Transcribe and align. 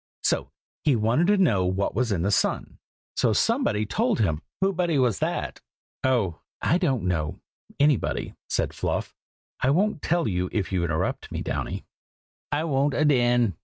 So 0.23 0.49
he 0.83 0.95
wanted 0.95 1.27
to 1.27 1.37
know 1.37 1.63
what 1.67 1.93
was 1.93 2.11
in 2.11 2.23
the 2.23 2.31
sun. 2.31 2.79
So 3.15 3.33
somebody 3.33 3.85
told 3.85 4.19
him" 4.19 4.41
"Whobody 4.59 4.97
was 4.97 5.17
it?" 5.17 5.21
inquired 5.21 5.51
Downy. 5.53 5.61
"Oh! 6.15 6.41
I 6.59 6.79
don't 6.79 7.03
know! 7.03 7.39
anybody!" 7.79 8.33
said 8.49 8.73
Fluff. 8.73 9.13
"I 9.59 9.69
wont 9.69 10.01
tell 10.01 10.25
it 10.25 10.49
if 10.53 10.71
you 10.71 10.83
interrupt 10.83 11.31
me, 11.31 11.43
Downy." 11.43 11.85
"I 12.51 12.63
wont 12.63 12.95
adain!" 12.95 13.53